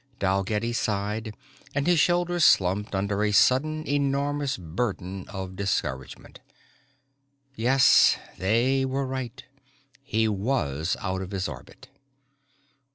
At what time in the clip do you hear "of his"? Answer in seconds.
11.21-11.47